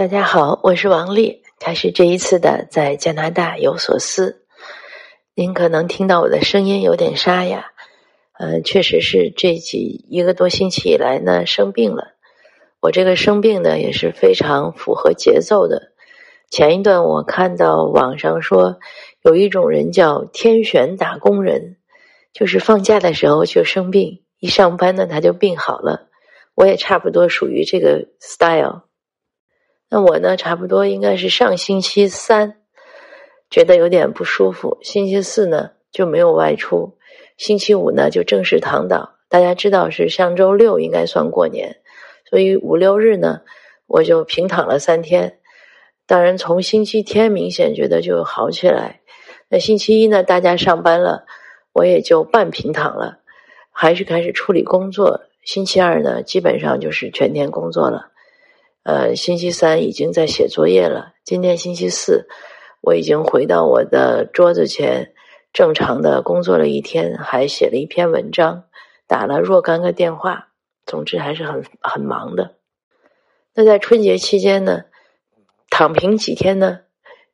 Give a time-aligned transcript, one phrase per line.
[0.00, 4.46] 大家好，我是王丽，开始这一次的在加拿大有所思。
[5.34, 7.66] 您可能听到我的声音有点沙哑，
[8.38, 12.14] 呃，确实是这几一个多星期以来呢生病了。
[12.80, 15.92] 我这个生病呢也是非常符合节奏的。
[16.48, 18.78] 前一段我看到网上说
[19.20, 21.76] 有一种人叫天选打工人，
[22.32, 26.08] 就是放假的时候就生病，一上班呢他就病好了。
[26.54, 28.84] 我也差不多属于这个 style。
[29.90, 32.56] 那我呢，差不多应该是上星期三
[33.50, 36.96] 觉得有点不舒服，星期四呢就没有外出，
[37.36, 39.16] 星期五呢就正式躺倒。
[39.28, 41.76] 大家知道是上周六应该算过年，
[42.28, 43.40] 所以五六日呢
[43.88, 45.38] 我就平躺了三天。
[46.06, 49.00] 当然从星期天明显觉得就好起来。
[49.48, 51.24] 那星期一呢，大家上班了，
[51.72, 53.18] 我也就半平躺了，
[53.72, 55.22] 还是开始处理工作。
[55.44, 58.06] 星期二呢，基本上就是全天工作了。
[58.82, 61.12] 呃，星期三已经在写作业了。
[61.22, 62.26] 今天星期四，
[62.80, 65.12] 我已经回到我的桌子前，
[65.52, 68.64] 正常的工作了一天，还写了一篇文章，
[69.06, 70.48] 打了若干个电话。
[70.86, 72.56] 总之还是很很忙的。
[73.54, 74.84] 那在春节期间呢，
[75.68, 76.80] 躺平几天呢，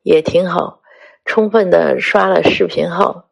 [0.02, 0.82] 也挺好，
[1.24, 3.30] 充分的刷了视频号，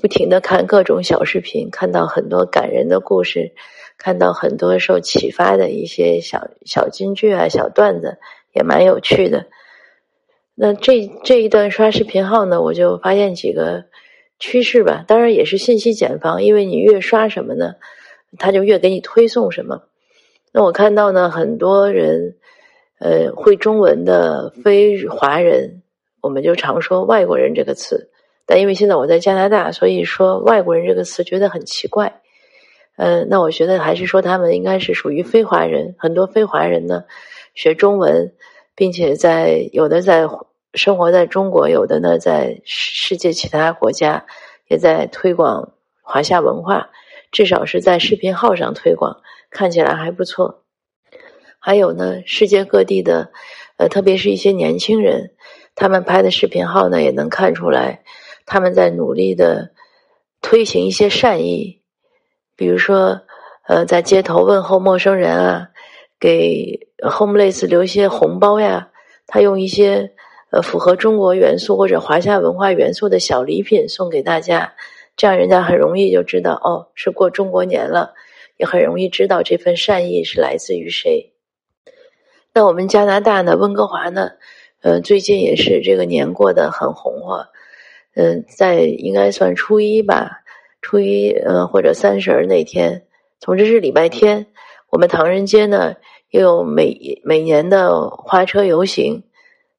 [0.00, 3.54] 不停的看各种小视频，看到很多感人的故事。
[4.02, 8.18] 看到很多受启发的一些小小金句啊、小段子，
[8.52, 9.46] 也蛮有趣的。
[10.56, 13.84] 那这这一段刷视频号呢，我就发现几个
[14.40, 15.04] 趋势吧。
[15.06, 17.76] 当然也是信息茧房，因为你越刷什么呢，
[18.38, 19.84] 他就越给你推送什么。
[20.50, 22.34] 那我看到呢，很多人
[22.98, 25.82] 呃会中文的非华人，
[26.20, 28.10] 我们就常说外国人这个词。
[28.46, 32.21] 但因为现在我在加拿大，所以说外国人这个词觉得很奇怪。
[32.96, 35.94] 嗯，那我觉得还是说他们应该是属于非华人。
[35.98, 37.04] 很多非华人呢，
[37.54, 38.34] 学中文，
[38.74, 40.28] 并且在有的在
[40.74, 44.26] 生活在中国，有的呢在世界其他国家
[44.68, 45.72] 也在推广
[46.02, 46.90] 华夏文化，
[47.30, 50.62] 至少是在视频号上推广，看起来还不错。
[51.58, 53.32] 还有呢，世界各地的，
[53.78, 55.32] 呃，特别是一些年轻人，
[55.74, 58.02] 他们拍的视频号呢，也能看出来
[58.46, 59.70] 他们在努力的
[60.40, 61.81] 推行一些善意。
[62.62, 63.20] 比如说，
[63.66, 65.68] 呃，在街头问候陌生人啊，
[66.20, 68.88] 给 homeless 留一些红包呀，
[69.26, 70.12] 他用一些
[70.52, 74.74] 呃符合中国元素或者华夏文化元素的小礼品送给大家，
[75.16, 78.14] 这样人家很容易就知道哦，是过中国年了，
[78.58, 81.32] 也很容易知道这份善意是来自于谁。
[82.54, 84.30] 那我们加拿大呢，温哥华呢，
[84.82, 87.44] 呃，最近也是这个年过得很红火，
[88.14, 90.41] 嗯，在应该算初一吧。
[90.82, 93.06] 初一，嗯，或者三十那天，
[93.40, 94.48] 总之是礼拜天，
[94.90, 95.94] 我们唐人街呢
[96.28, 99.22] 又有每每年的花车游行。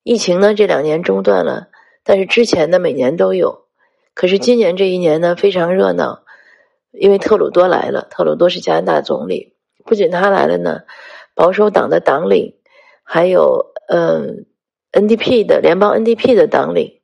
[0.01, 1.67] 疫情呢这两年中断了，
[2.03, 3.65] 但是之前的每年都有。
[4.15, 6.23] 可是今年这一年呢非常热闹，
[6.91, 8.07] 因为特鲁多来了。
[8.09, 9.53] 特鲁多是加拿大总理，
[9.85, 10.81] 不仅他来了呢，
[11.35, 12.55] 保守党的党领，
[13.03, 14.45] 还有嗯
[14.91, 17.01] NDP 的联邦 NDP 的党领。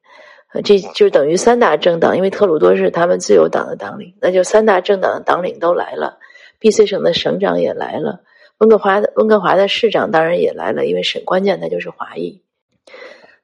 [0.64, 6.18] 这就等于三大政党，因为特鲁多是他们自由党的党领，那就三大政党的党领都来了。
[6.58, 8.22] B.C 省的省长也来了，
[8.58, 12.42] 温哥华的温哥华的市长当然也来了，因为省关键他就是华裔。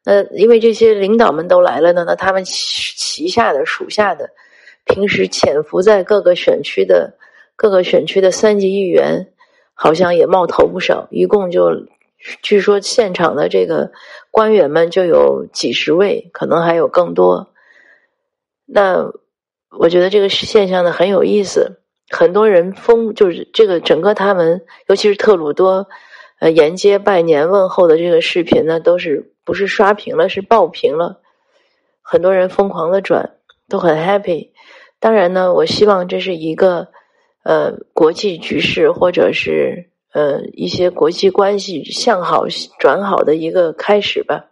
[0.04, 4.32] 那因为这些领导们都来了呢，那他们旗下的属下的
[4.84, 7.14] 平时潜伏在各个选区的
[7.56, 9.28] 各个选区的三级议员，
[9.76, 11.86] 好像也冒头不少，一共就。
[12.42, 13.92] 据说现场的这个
[14.36, 17.54] 官员们就有几十位，可能还有更多。
[18.66, 19.14] 那
[19.70, 21.80] 我觉得这个现象呢很有意思，
[22.10, 25.88] 很多人疯，就是这个整个他们，尤其是特鲁多，
[26.40, 31.22] 呃，沿街拜年问候的这个视频呢，都是不是刷屏了，是爆屏了，
[32.02, 33.38] 很多人疯狂的转，
[33.70, 34.50] 都很 happy。
[35.00, 36.90] 当然呢，我希望这是一个
[37.46, 39.92] 呃国际局势，或者是。
[40.16, 42.46] 呃，一些国际关系向好
[42.80, 44.46] 转好的一个开始吧。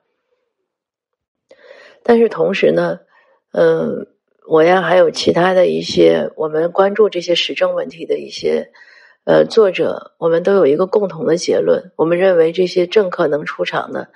[2.04, 3.00] 但是同时呢，
[3.54, 4.08] 嗯，
[4.46, 8.74] 我呀还有其他的一些我们关注这些时政问题的一些
[9.24, 14.08] 呃作者，我们都有一个共同的结论：我们认为这些政客能出场呢，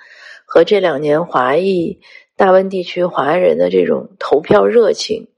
[0.44, 2.00] 和这两年华裔
[2.36, 5.28] 大温地区华人的这种投票热情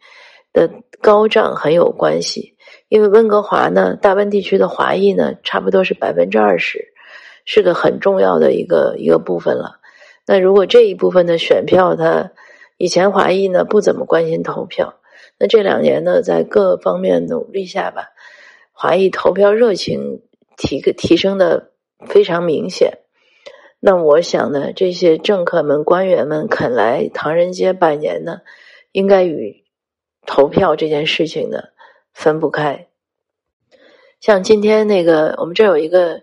[0.53, 0.69] 的
[1.01, 2.57] 高涨很有关系。
[2.89, 6.93] 因为温哥华呢，大温地区的华裔呢，差不多是百分之二十，
[7.45, 9.79] 是个很重要的一个一个部分了。
[10.27, 12.33] 那如果这一部分的选票，他
[12.77, 14.95] 以前华裔呢不怎么关心投票，
[15.39, 18.09] 那这两年呢，在各方面努力下吧，
[18.73, 20.23] 华裔投票热情
[20.57, 21.73] 提个提升的
[22.07, 22.99] 非常明显。
[23.81, 28.41] 那我想呢，这些政客们、官员们肯来唐人街拜年呢，
[28.93, 29.65] 应该与
[30.27, 31.59] 投票这件事情呢
[32.13, 32.87] 分不开。
[34.21, 36.23] 像今天那个，我们这有一个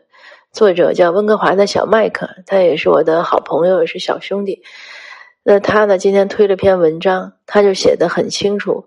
[0.52, 4.64] 作者叫温哥华的小麦克，他也是我的好朋友，也是小兄弟。
[5.44, 8.86] 那他呢，今天推了篇文章，他就写的很清楚，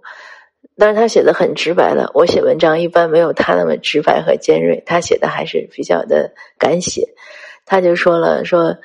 [0.76, 2.10] 但是他写的很直白了。
[2.14, 7.14] 我写文章一般没有他那么直白和尖锐，他写的还是比较的敢写。
[7.64, 8.76] 他就说了，说，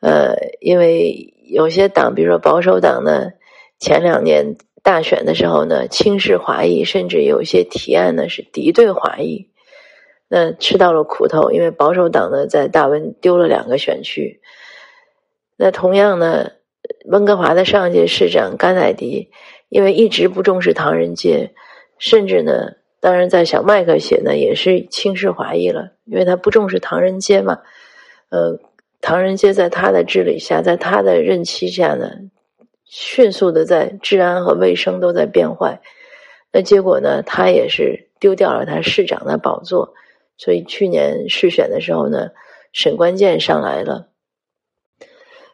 [0.00, 3.30] 呃，因为有些党，比如说保守党呢，
[3.78, 9.48] 前两年大选的时候呢，轻视华裔，甚至有一些提案呢是敌对华裔。
[10.28, 14.40] 那吃到了苦头，因为保守党呢在大温丢了两个选区。
[15.56, 16.50] 那同样呢，
[17.06, 19.30] 温哥华的上届市长甘乃迪，
[19.70, 21.54] 因为一直不重视唐人街，
[21.98, 27.60] 甚至呢，当然在小麦克写呢也是轻视华裔了，因为他不重视唐人街嘛。
[28.30, 28.58] 呃，
[29.00, 32.10] 唐人街在他的治理下，在他的任期下呢，
[32.96, 35.80] 迅速的在治安和卫生都在变坏。
[36.52, 39.94] 那结果呢，他也是丢掉了他市长的宝座。
[40.36, 42.28] 所以去年试选的时候呢，
[42.72, 44.10] 沈关键上来了。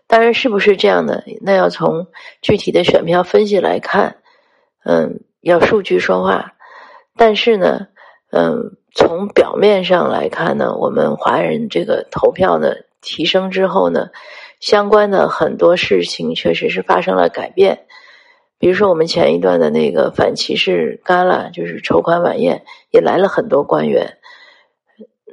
[0.07, 1.25] 当然是不是这样的？
[1.41, 2.09] 那要从
[2.43, 4.19] 具体的选票分析来看，
[4.85, 6.53] 嗯，要数据说话。
[7.17, 7.89] 但是呢，
[8.33, 14.11] 嗯，从表面上来看呢，我们华人这个投票呢提升之后呢，
[14.61, 17.87] 相关的很多事情确实是发生了改变。
[18.59, 24.19] 比如说，我们前一段的那个反歧视 Gala，就是筹款晚宴，也来了很多官员。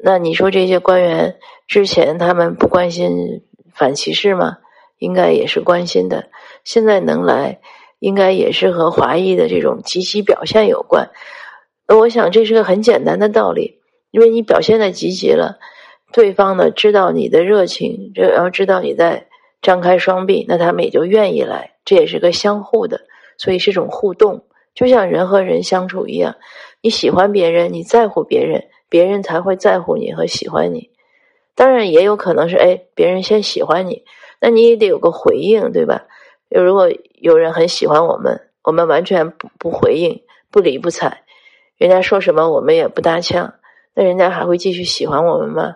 [0.02, 1.36] 那你说这些官员
[1.68, 3.44] 之前他们不关心
[3.74, 4.60] 反歧视吗？
[4.98, 6.30] 应该也是关心的。
[6.64, 7.60] 现在能来，
[8.00, 11.10] 应该也是和华裔的这种积极表现有关。
[11.86, 15.58] 那我想这是个很简单的道理，因为你表现的积极了，
[16.18, 19.28] 对方呢知道你的热情，然后知道你在
[19.62, 21.74] 张开双臂，那他们也就愿意来。
[21.86, 23.02] 这也是个相互的，
[23.38, 24.44] 所以是种互动，
[24.74, 26.36] 就像人和人相处一样，
[26.82, 28.64] 你喜欢别人，你在乎别人。
[28.90, 30.90] 别人才会在乎你和喜欢你，
[31.56, 34.04] 当然也有可能是哎，别人先喜欢你，
[34.40, 36.06] 那你也得有个回应，对吧？
[36.50, 41.22] 如果有人很喜欢我们，我们完全不不回应，不理不睬，
[41.78, 43.54] 人家说什么我们也不搭腔，
[43.94, 45.76] 那人家还会继续喜欢我们吗？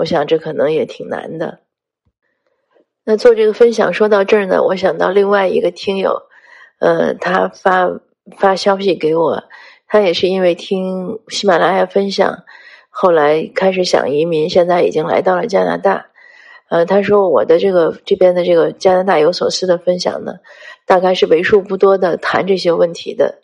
[0.00, 1.58] 我想这可能也挺难的。
[3.04, 6.22] 那做这个分享说到这儿呢，我想到另外一个听友，
[6.78, 8.00] 呃，他发
[8.38, 9.44] 发消息给我。
[9.86, 12.44] 他也是因为听喜马拉雅分享，
[12.88, 16.06] 后来开始想移民，现在已经来到了加拿大。
[16.70, 20.36] 呃，他说我的这个这边的这个加拿大有所思的分享呢，
[20.86, 23.40] 大概是为数不多的谈这些问题的。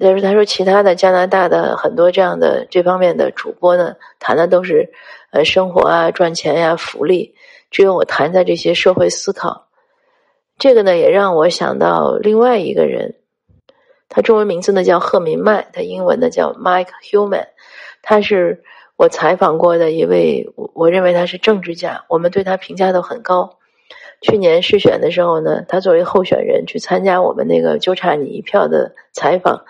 [0.00, 4.90] 但是他说其他的加拿大的很多这样的这方面的主播呢，谈的都是
[5.30, 7.34] 呃生活啊、赚钱呀、福利，
[7.70, 9.68] 只有我谈在这些社会思考。
[10.58, 13.16] 这个呢，也让我想到另外一个人。
[14.08, 17.46] 他中文名字呢叫贺明迈，他英文呢叫 Mike Human，
[18.02, 18.64] 他是
[18.96, 23.59] 我采访过的一位，我我认为他是政治家，我们对他评价都很高。
[24.20, 29.64] 去年试选的时候呢，他作为候选人去参加我们那个就差你一票的采访，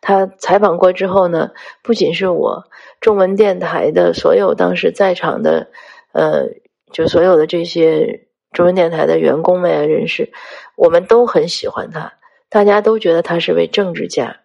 [0.00, 1.50] 他采访过之后呢，
[1.82, 2.64] 不仅是我
[3.00, 5.68] 中文电台的所有当时在场的，
[6.12, 6.46] 呃，
[6.92, 10.32] 就所有的这些中文电台的员工们啊人士，
[10.76, 12.14] 我们都很喜欢他。
[12.48, 14.38] 大家都觉得他是位政治家。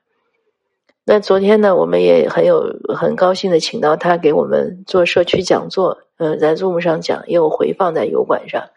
[1.06, 8.70] 那昨天呢，我们也很有很高兴的请到他给我们做社区讲座，嗯，在 Zoom 上讲，也有回放在油管上。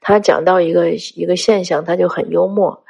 [0.00, 2.84] 他讲到一个一个现象，他就很幽默。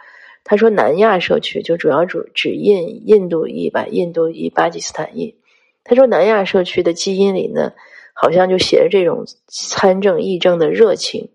[0.44, 5.36] 他说南亚社区就主要主指印印度裔吧，印度裔、巴基斯坦裔。
[5.84, 7.72] 他说南亚社区的基因里呢，
[8.14, 11.30] 好像就写着这种参政议政的热情。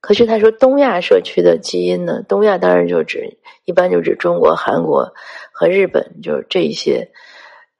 [0.00, 2.22] 可是他说，东亚社区的基因呢？
[2.26, 3.36] 东亚当然就指
[3.66, 5.12] 一般就指中国、韩国
[5.52, 7.10] 和日本，就是这一些。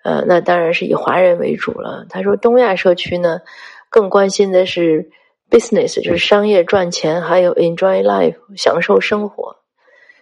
[0.04, 2.04] 呃，那当然是以华人为主了。
[2.10, 3.40] 他说，东亚社区呢，
[3.88, 5.10] 更关心的是
[5.50, 9.56] business，就是商业赚钱，还有 enjoy life，享受生活。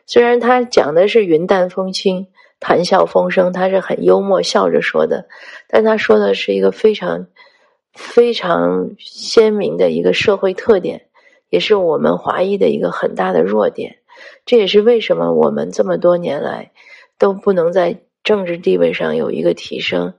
[0.07, 2.29] 虽然他讲的是云淡风轻、
[2.61, 5.29] 谈笑风生，他是很幽默笑着说的，
[5.69, 7.27] 但他说的是一个非常
[7.93, 11.03] 非常鲜明的一个社会特点。
[11.51, 13.97] 也是我们华裔的一个很大的弱点，
[14.45, 16.73] 这也是为什么我们这么多年来
[17.19, 20.13] 都不能在政治地位上有一个提升。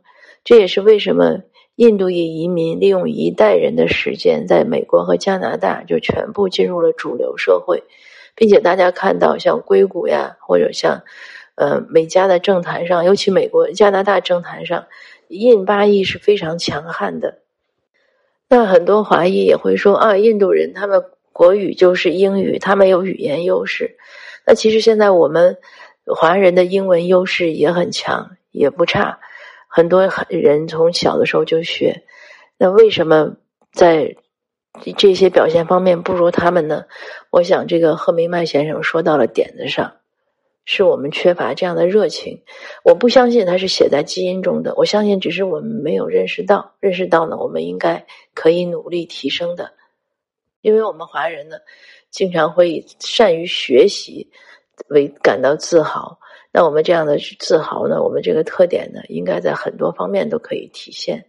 [0.44, 1.42] 这也是为什么
[1.80, 7.84] 印度裔移民利用一代人的时间，在美国和加拿大就全部进入了主流社会，
[8.36, 11.04] 并且大家看到像硅谷呀，或者像
[11.56, 14.88] 呃美加的政坛上，尤其美国、加拿大政坛上，
[15.30, 17.40] 印巴裔是非常强悍的。
[18.50, 23.96] 那很多华裔也会说啊，印度人他们国语就是英语，他们有语言优势。
[24.46, 25.56] 那其实现在我们
[26.06, 29.20] 华人的英文优势也很强，也不差。
[29.72, 32.04] 很多人从小的时候就学，
[32.58, 33.38] 那为什么
[33.72, 34.16] 在
[34.98, 36.86] 这些表现方面不如他们呢？
[37.30, 39.98] 我想这个贺明迈先生说到了点子上，
[40.66, 42.42] 是我们缺乏这样的热情。
[42.84, 49.72] 我不相信他是写在基因中的，我相信只是我们没有认识到，认识到呢，我们应该可以努力提升的。
[50.62, 51.58] 因为我们华人呢，
[52.10, 54.32] 经常会以善于学习
[54.88, 56.20] 为感到自豪。
[56.52, 58.02] 那我们这样的自豪呢？
[58.02, 61.26] 我们这个特点呢，应该在很多方面都可以体现。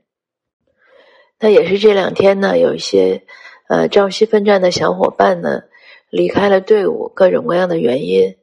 [1.38, 3.22] 那也是这两天呢，有一些
[3.68, 5.62] 呃朝夕奋战的小伙伴呢
[6.08, 8.36] 离开了队伍，各种各样的原因。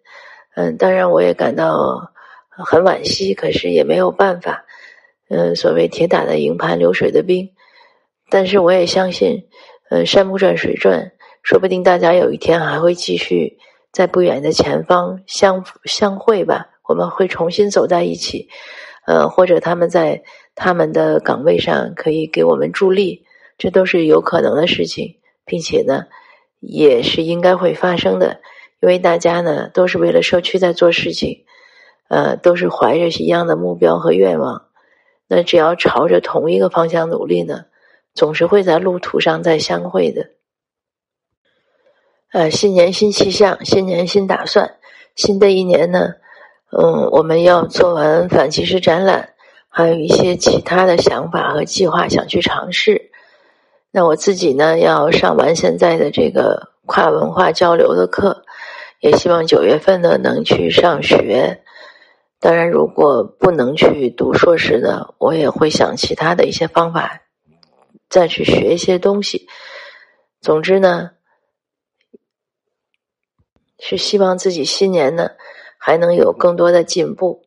[0.55, 2.13] 嗯，当然我也感到
[2.47, 4.65] 很惋惜，可是也没有办法。
[5.29, 7.49] 嗯，所谓铁打的营盘流水的兵，
[8.29, 9.49] 但是我也相信，
[9.89, 13.57] 嗯，山不转水转，说不定大家有一天还会继续。
[13.91, 18.49] 在不远的前方相相会吧，我们会重新走在一起，
[19.07, 23.25] 呃，或者他们在他们的岗位上可以给我们助力，
[23.57, 25.15] 这都是有可能的事情，
[25.45, 26.05] 并且呢，
[26.59, 28.41] 也是应该会发生的，
[28.81, 31.45] 因为大家呢都是为了社区在做事情，
[32.09, 34.67] 呃，都是怀着一样的目标和愿望，
[35.27, 37.65] 那只要朝着同一个方向努力呢，
[38.13, 40.36] 总是会在路途上再相会的。
[42.33, 44.75] 呃，新年新气象，新年新打算。
[45.15, 46.09] 新的一年呢，
[46.77, 49.29] 嗯，我们要做完反歧视展览，
[49.69, 53.11] 还有一些其他的想法和计划想去尝试。
[53.91, 58.43] 那我自己呢，要上完现在的这个跨文化交流的课，
[58.99, 61.63] 也希望九月份呢能去上学。
[62.41, 67.21] 当然，如果不能去读硕士呢，我也会想其他的一些方法，
[68.09, 69.47] 再去学一些东西。
[70.41, 71.11] 总之呢。
[73.79, 75.31] 是希望自己新年呢
[75.77, 77.45] 还能有更多的进步，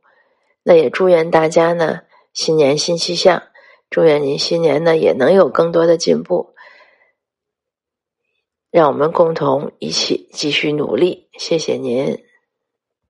[0.62, 2.00] 那也祝愿大家呢
[2.32, 3.42] 新年新气象，
[3.90, 6.54] 祝愿您新年呢也能有更多的进步，
[8.70, 12.29] 让我们共同一起继续努力，谢谢您。